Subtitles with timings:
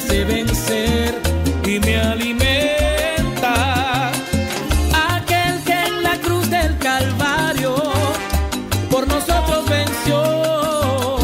[0.00, 1.14] hace vencer
[1.64, 3.52] y me alimenta.
[5.16, 7.74] Aquel que en la cruz del Calvario
[8.90, 11.18] por nosotros venció,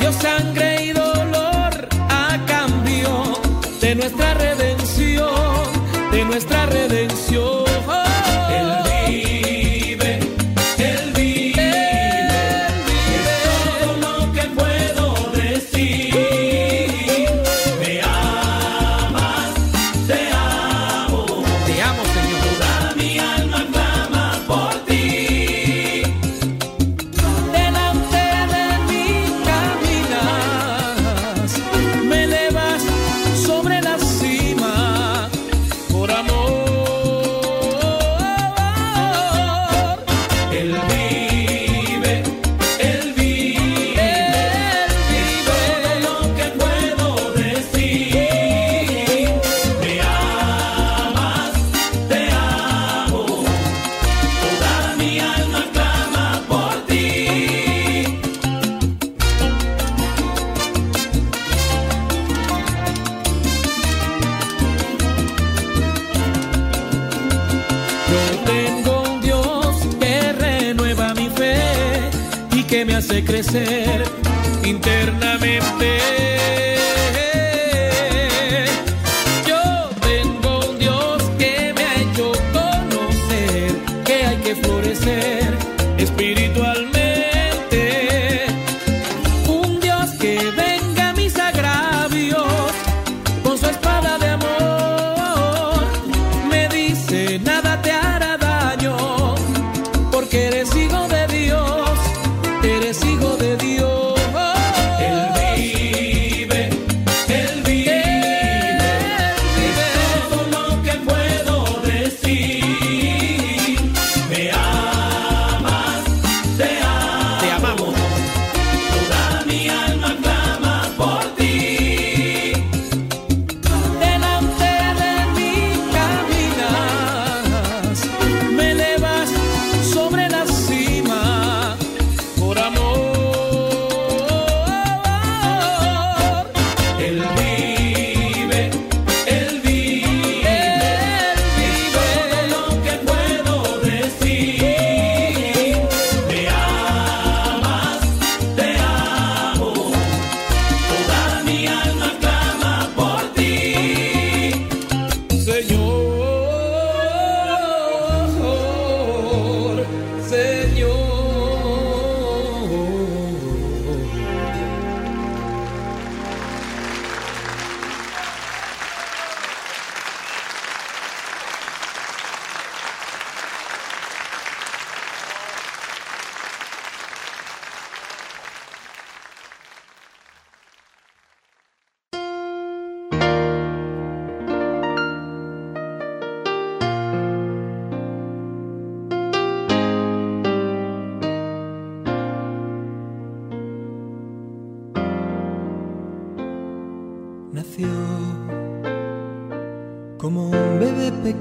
[0.00, 3.40] dio sangre y dolor a cambio
[3.80, 5.64] de nuestra redención,
[6.12, 7.63] de nuestra redención.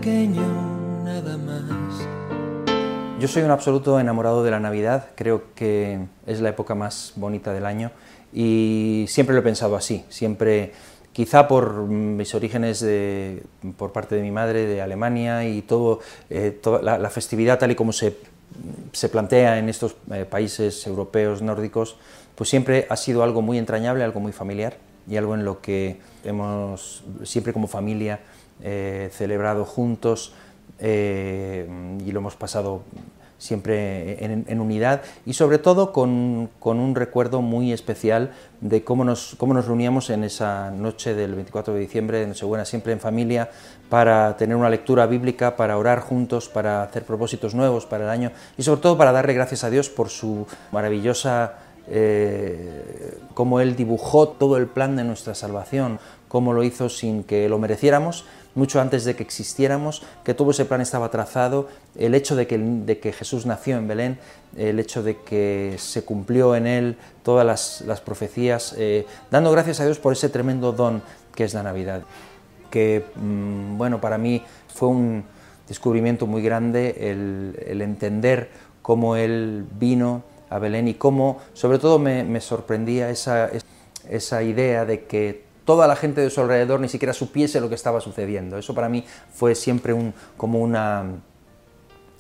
[0.03, 0.43] Pequeño,
[1.05, 1.63] nada más.
[3.21, 5.97] Yo soy un absoluto enamorado de la Navidad, creo que
[6.27, 7.89] es la época más bonita del año
[8.33, 10.73] y siempre lo he pensado así, siempre
[11.13, 13.43] quizá por mis orígenes de,
[13.77, 17.75] por parte de mi madre de Alemania y todo, eh, toda la, festividad tal y
[17.75, 18.17] como se,
[18.91, 21.95] se plantea en estos eh, países europeos nórdicos,
[22.35, 24.75] pues siempre ha sido algo muy entrañable, algo muy familiar
[25.07, 28.19] y algo en lo que hemos siempre como familia
[28.61, 30.33] eh, celebrado juntos
[30.79, 32.81] y lo hemos pasado
[33.43, 39.53] siempre en, unidad y sobre todo con, un recuerdo muy especial de cómo nos, cómo
[39.53, 43.49] nos reuníamos en esa noche del 24 de diciembre de Nochebuena, siempre en familia,
[43.89, 48.31] para tener una lectura bíblica, para orar juntos, para hacer propósitos nuevos para el año
[48.57, 51.55] y sobre todo para darle gracias a Dios por su maravillosa
[51.89, 57.49] eh, cómo Él dibujó todo el plan de nuestra salvación, cómo lo hizo sin que
[57.49, 58.23] lo mereciéramos,
[58.55, 63.13] mucho antes de que existiéramos, que todo ese plan estaba trazado, el hecho de que,
[63.13, 64.19] Jesús nació en Belén,
[64.55, 69.85] el hecho de que se cumplió en Él todas las, profecías, eh, dando gracias a
[69.85, 71.01] Dios por ese tremendo don
[71.35, 72.03] que es la Navidad,
[72.69, 75.23] que mm, bueno, para mí fue un
[75.67, 78.49] descubrimiento muy grande el, entender
[78.81, 85.52] cómo Él vino a Belén y cómo, sobre todo me, sorprendía esa idea de que
[85.65, 88.57] toda la gente de su alrededor ni siquiera supiese lo que estaba sucediendo.
[88.57, 91.05] Eso para mí fue siempre un, como una,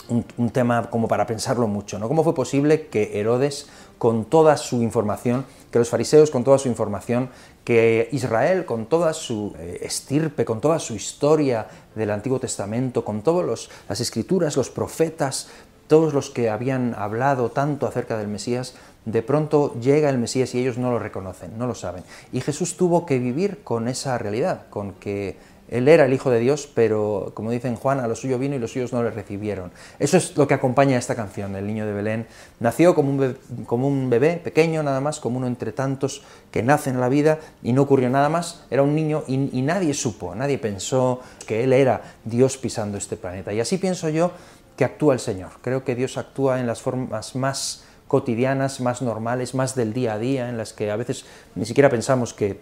[0.09, 1.99] un, tema como para pensarlo mucho.
[1.99, 2.07] ¿no?
[2.07, 3.67] ¿Cómo fue posible que Herodes,
[3.97, 7.29] con toda su información, que los fariseos con toda su información,
[7.63, 13.21] que Israel con toda su eh, estirpe, con toda su historia del Antiguo Testamento, con
[13.21, 15.49] todas las escrituras, los profetas,
[15.93, 18.73] todos los que habían hablado tanto acerca del Mesías,
[19.05, 22.03] de pronto llega el Mesías y ellos no lo reconocen, no lo saben.
[22.31, 25.37] Y Jesús tuvo que vivir con esa realidad, con que
[25.69, 28.59] Él era el Hijo de Dios, pero como dicen Juan, a lo suyo vino y
[28.59, 29.69] los suyos no le recibieron.
[29.99, 32.25] Eso es lo que acompaña a esta canción, El Niño de Belén.
[32.59, 37.09] Nació como un, bebé, pequeño nada más, como uno entre tantos que nacen en la
[37.09, 38.65] vida y no ocurrió nada más.
[38.71, 43.53] Era un niño y nadie supo, nadie pensó que Él era Dios pisando este planeta.
[43.53, 44.31] Y así pienso yo
[44.75, 45.51] que actúa el Señor.
[45.61, 50.19] Creo que Dios actúa en las formas más cotidianas, más normales, más del día a
[50.19, 51.25] día, en las que a veces
[51.55, 52.59] ni siquiera pensamos que,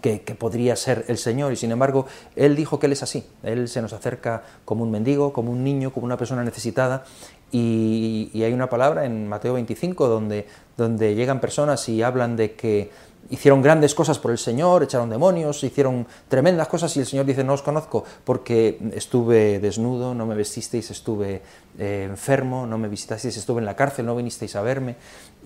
[0.00, 3.68] que, podría ser el Señor, y sin embargo, Él dijo que Él es así, Él
[3.68, 7.04] se nos acerca como un mendigo, como un niño, como una persona necesitada,
[7.52, 12.54] y, y hay una palabra en Mateo 25 donde, donde llegan personas y hablan de
[12.54, 12.90] que
[13.30, 17.44] hicieron grandes cosas por el Señor, echaron demonios, hicieron tremendas cosas y el Señor dice,
[17.44, 21.42] no os conozco porque estuve desnudo, no me vestisteis, estuve
[21.78, 24.96] eh, enfermo, no me visitasteis, estuve en la cárcel, no vinisteis a verme.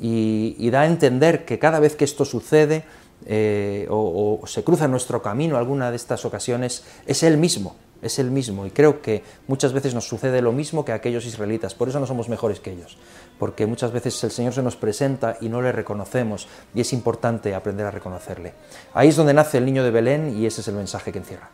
[0.01, 2.85] Y, da a entender que cada vez que esto sucede
[3.27, 8.31] eh, o, se cruza nuestro camino alguna de estas ocasiones, es Él mismo es el
[8.31, 11.89] mismo y creo que muchas veces nos sucede lo mismo que a aquellos israelitas, por
[11.89, 12.97] eso no somos mejores que ellos,
[13.39, 17.55] porque muchas veces el Señor se nos presenta y no le reconocemos y es importante
[17.55, 18.55] aprender a reconocerle.
[18.95, 21.51] Ahí es donde nace el niño de Belén y ese es el mensaje que encierra.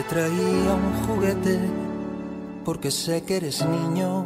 [0.00, 1.60] Te traía un juguete
[2.64, 4.24] porque sé que eres niño.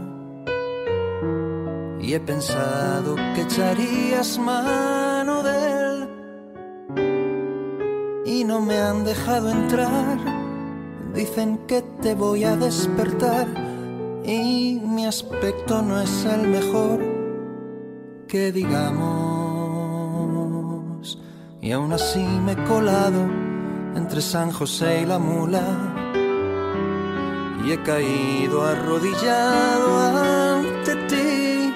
[2.01, 6.09] Y he pensado que echarías mano de él.
[8.25, 10.17] Y no me han dejado entrar.
[11.13, 13.49] Dicen que te voy a despertar.
[14.25, 17.01] Y mi aspecto no es el mejor
[18.29, 19.11] que digamos.
[21.61, 23.44] Y aún así me he colado
[23.97, 25.63] entre San José y la mula
[27.65, 31.75] y he caído arrodillado ante ti.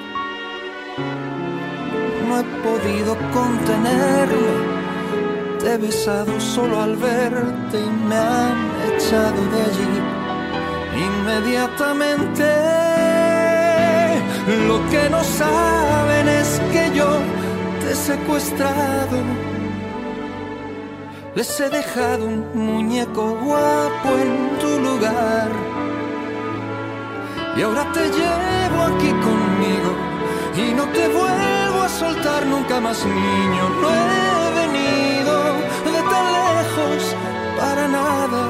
[2.29, 4.55] No he podido contenerme,
[5.59, 8.59] te he besado solo al verte y me han
[8.93, 9.95] echado de allí
[11.09, 12.45] inmediatamente.
[14.67, 17.09] Lo que no saben es que yo
[17.81, 19.17] te he secuestrado
[21.35, 25.51] les he dejado un muñeco guapo en tu lugar.
[27.57, 29.91] Y ahora te llevo aquí conmigo
[30.57, 33.65] y no te vuelvo a soltar nunca más, niño.
[33.83, 35.35] No he venido
[35.85, 37.03] de tan lejos
[37.59, 38.43] para nada.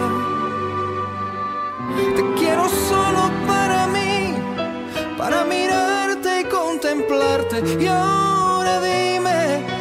[2.17, 4.35] Te quiero solo para mí,
[5.17, 7.57] para mirarte y contemplarte.
[7.83, 9.79] Y ahora dime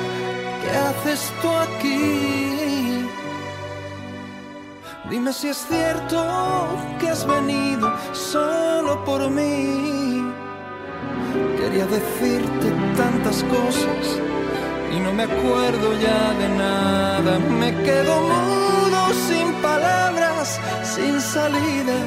[0.77, 2.36] haces tú aquí?
[5.09, 6.67] Dime si es cierto
[6.99, 10.21] que has venido solo por mí.
[11.57, 14.19] Quería decirte tantas cosas
[14.93, 17.39] y no me acuerdo ya de nada.
[17.39, 21.97] Me quedo mudo sin palabras, sin salida.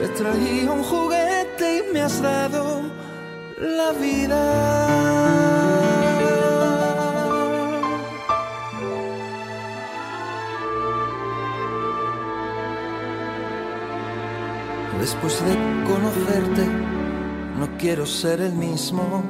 [0.00, 2.80] Te traía un juguete y me has dado
[3.58, 5.59] la vida.
[15.10, 15.54] Después de
[15.88, 16.64] conocerte,
[17.58, 19.24] no quiero ser el mismo.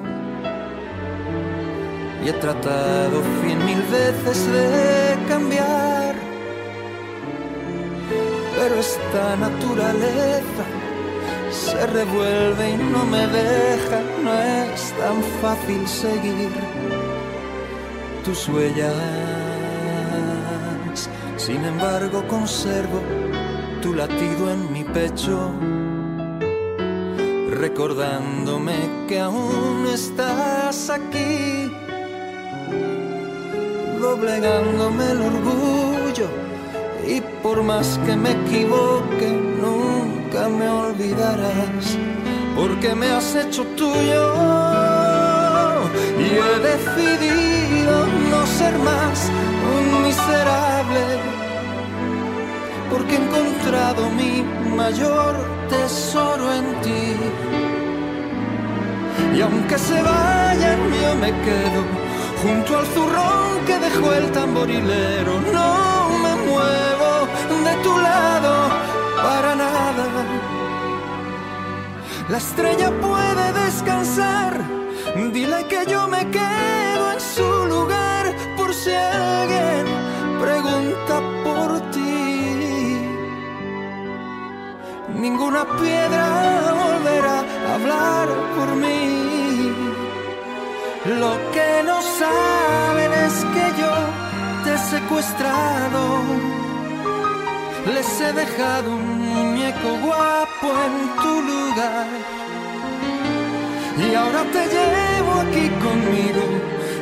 [2.22, 6.16] Y he tratado cien mil veces de cambiar.
[8.56, 10.64] Pero esta naturaleza
[11.50, 14.02] se revuelve y no me deja.
[14.22, 16.50] No es tan fácil seguir
[18.22, 18.92] tus huellas.
[21.38, 23.00] Sin embargo, conservo
[23.82, 25.52] tu latido en mi pecho,
[27.50, 28.75] recordándome
[29.08, 31.72] que aún estás aquí,
[34.00, 36.28] doblegándome el orgullo
[37.06, 39.28] y por más que me equivoque,
[39.60, 41.96] nunca me olvidarás,
[42.56, 44.34] porque me has hecho tuyo
[46.18, 49.30] y he decidido no ser más
[49.75, 51.29] un miserable
[52.90, 54.42] porque he encontrado mi
[54.76, 55.37] mayor
[55.68, 57.04] tesoro en ti.
[59.37, 61.80] Y aunque se vayan, yo me quedo
[62.42, 65.32] junto al zurrón que dejó el tamborilero.
[65.52, 67.11] No me muevo
[67.66, 68.52] de tu lado
[69.23, 70.04] para nada.
[72.28, 74.52] La estrella puede descansar,
[75.32, 79.89] dile que yo me quedo en su lugar por si alguien
[85.30, 86.26] Ninguna piedra
[86.82, 89.72] volverá a hablar por mí.
[91.22, 93.92] Lo que no saben es que yo
[94.64, 96.02] te he secuestrado.
[97.94, 102.08] Les he dejado un muñeco guapo en tu lugar.
[104.04, 106.42] Y ahora te llevo aquí conmigo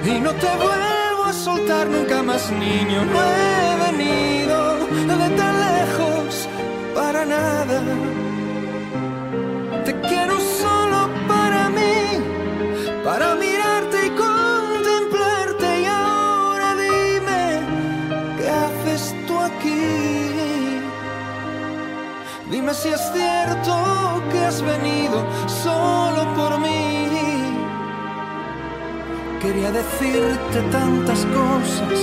[0.04, 3.06] y no te vuelvo a soltar nunca más, niño.
[3.06, 4.58] No he venido
[5.06, 5.57] de lejos
[6.98, 7.78] para nada.
[9.86, 11.00] Te quiero solo
[11.32, 11.98] para mí,
[13.04, 15.68] para mirarte y contemplarte.
[15.82, 17.42] Y ahora dime,
[18.36, 19.84] ¿qué haces tú aquí?
[22.50, 23.72] Dime si es cierto
[24.30, 25.18] que has venido
[25.64, 26.86] solo por mí.
[29.42, 32.00] Quería decirte tantas cosas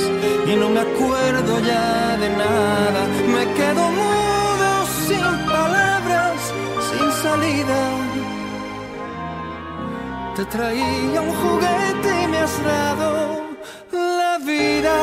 [0.52, 3.02] y no me acuerdo ya de nada.
[3.34, 4.35] Me quedo mudo
[5.08, 6.38] sin palabras,
[6.88, 7.82] sin salida.
[10.36, 13.10] Te traía un juguete y me has dado
[13.92, 14.98] la vida.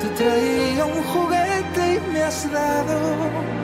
[0.00, 3.61] Te traía un juguete y me has dado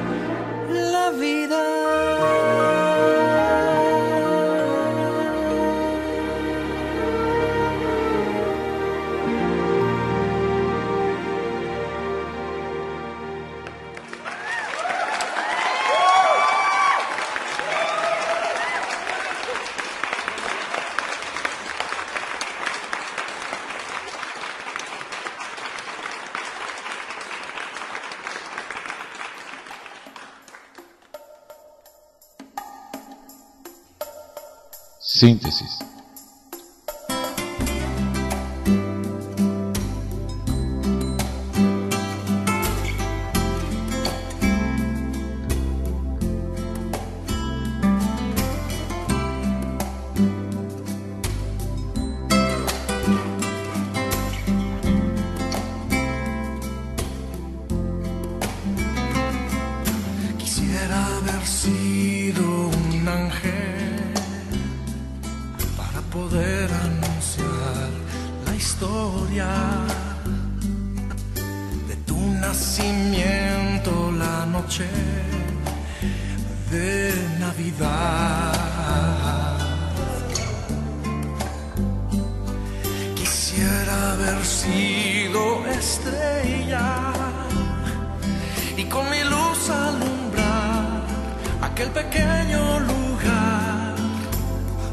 [35.18, 35.87] Síntesis.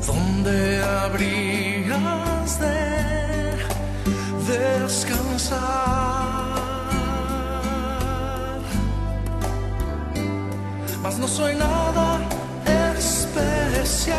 [0.05, 2.75] donde habrías de
[4.53, 5.59] descansar.
[11.01, 12.19] Mas no soy nada
[12.97, 14.15] especial,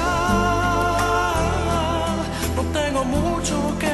[2.57, 3.86] no tengo mucho que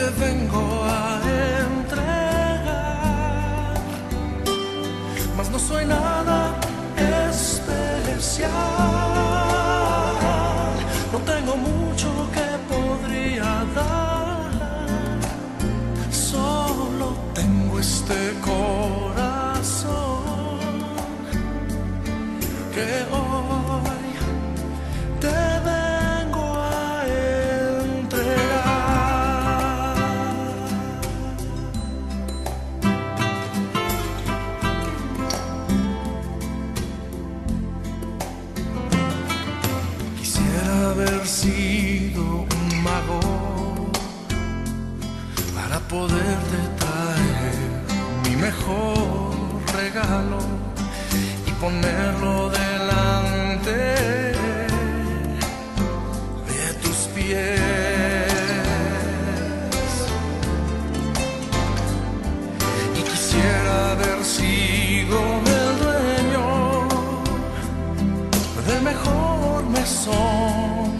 [0.00, 1.20] te vengo a
[1.66, 2.64] entregar.
[5.36, 6.38] Mas no soy nada
[7.30, 8.50] especial.
[11.12, 14.50] No tengo mucho que podría dar.
[16.10, 18.79] Solo tengo este corazón
[68.82, 70.99] mejor mesón de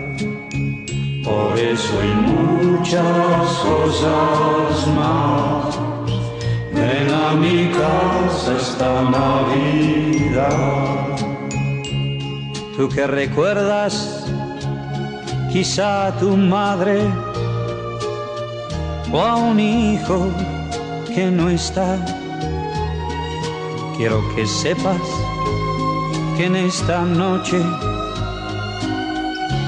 [1.23, 5.79] Por eso hay muchas cosas más.
[6.73, 10.51] Ven a mi casa esta Navidad.
[12.75, 14.25] Tú que recuerdas
[15.51, 17.01] quizá a tu madre
[19.11, 20.27] o a un hijo
[21.13, 21.97] que no está.
[23.97, 25.01] Quiero que sepas
[26.35, 27.61] que en esta noche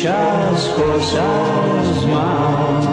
[0.00, 2.86] Muchas cosas más.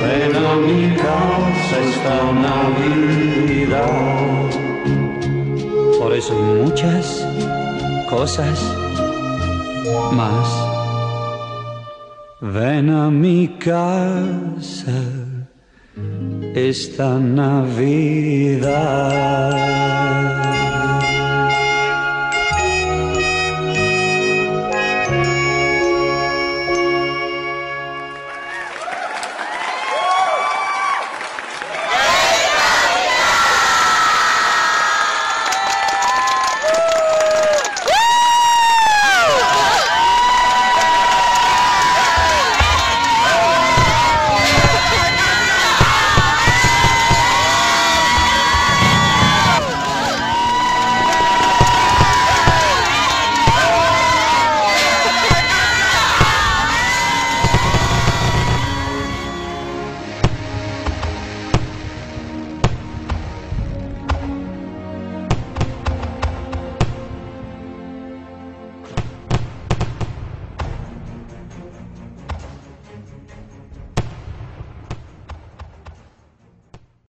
[0.00, 3.80] Ven a mi casa esta Navidad.
[5.98, 7.26] Por eso muchas
[8.08, 8.62] cosas
[10.12, 10.48] más.
[12.40, 14.92] Ven a mi casa
[16.54, 18.54] esta Navidad.